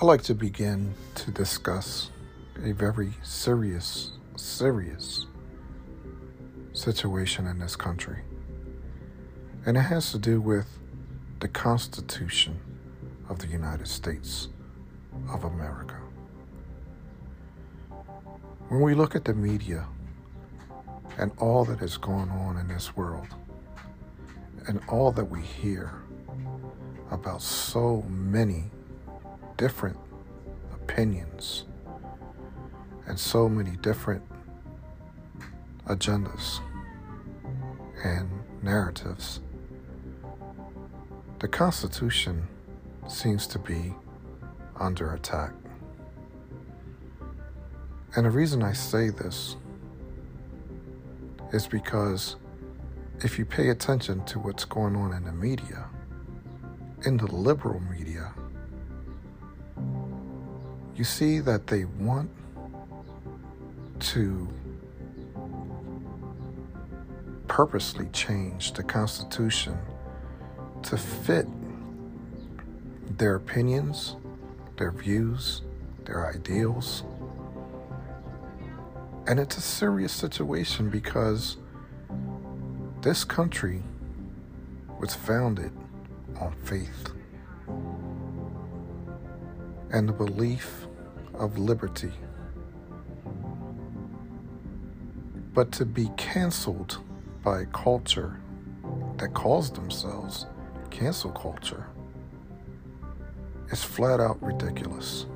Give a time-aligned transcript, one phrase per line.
[0.00, 2.12] I like to begin to discuss
[2.64, 5.26] a very serious, serious
[6.72, 8.20] situation in this country.
[9.66, 10.68] And it has to do with
[11.40, 12.60] the Constitution
[13.28, 14.50] of the United States
[15.32, 15.96] of America.
[18.68, 19.84] When we look at the media
[21.16, 23.34] and all that is going on in this world,
[24.68, 25.92] and all that we hear
[27.10, 28.70] about so many
[29.58, 29.98] different
[30.72, 31.64] opinions
[33.06, 34.22] and so many different
[35.86, 36.60] agendas
[38.04, 38.30] and
[38.62, 39.40] narratives,
[41.40, 42.46] the Constitution
[43.08, 43.94] seems to be
[44.76, 45.52] under attack.
[48.14, 49.56] And the reason I say this
[51.52, 52.36] is because
[53.24, 55.88] if you pay attention to what's going on in the media,
[57.04, 58.32] in the liberal media,
[60.98, 62.28] you see that they want
[64.00, 64.48] to
[67.46, 69.78] purposely change the Constitution
[70.82, 71.46] to fit
[73.16, 74.16] their opinions,
[74.76, 75.62] their views,
[76.04, 77.04] their ideals.
[79.28, 81.58] And it's a serious situation because
[83.02, 83.84] this country
[84.98, 85.70] was founded
[86.40, 87.12] on faith
[89.92, 90.87] and the belief
[91.38, 92.12] of liberty.
[95.54, 96.98] But to be canceled
[97.42, 98.40] by a culture
[99.18, 100.46] that calls themselves
[100.90, 101.86] cancel culture
[103.70, 105.26] is flat out ridiculous.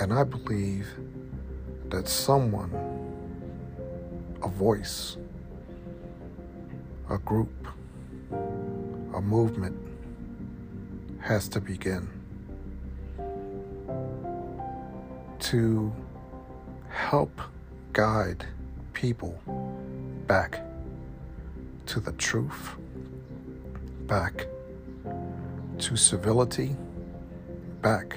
[0.00, 0.88] And I believe
[1.90, 2.72] that someone,
[4.42, 5.16] a voice,
[7.10, 7.52] a group,
[8.32, 9.76] a movement
[11.20, 12.19] has to begin
[15.50, 15.92] to
[16.90, 17.40] help
[17.92, 18.46] guide
[18.92, 19.36] people
[20.28, 20.60] back
[21.86, 22.76] to the truth,
[24.06, 24.46] back
[25.76, 26.76] to civility,
[27.82, 28.16] back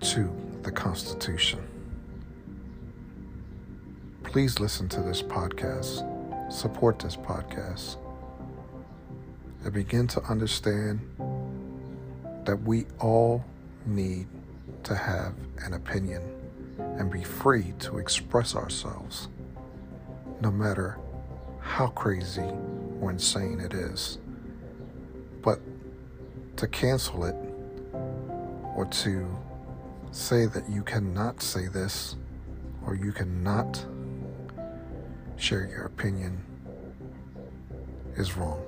[0.00, 0.28] to
[0.62, 1.60] the Constitution.
[4.24, 6.02] Please listen to this podcast,
[6.52, 7.96] support this podcast,
[9.62, 10.98] and begin to understand
[12.44, 13.44] that we all
[13.86, 14.26] need
[14.84, 16.22] to have an opinion
[16.78, 19.28] and be free to express ourselves,
[20.40, 20.98] no matter
[21.60, 22.50] how crazy
[23.00, 24.18] or insane it is.
[25.42, 25.60] But
[26.56, 27.36] to cancel it
[28.74, 29.26] or to
[30.10, 32.16] say that you cannot say this
[32.86, 33.84] or you cannot
[35.36, 36.38] share your opinion
[38.16, 38.62] is wrong.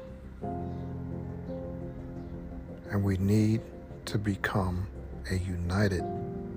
[2.90, 3.60] And we need
[4.06, 4.86] to become
[5.30, 6.04] a United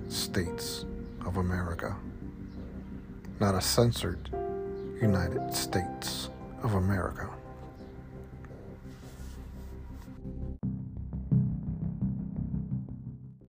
[0.09, 0.85] States
[1.25, 1.95] of America,
[3.39, 4.29] not a censored
[5.01, 6.29] United States
[6.63, 7.29] of America.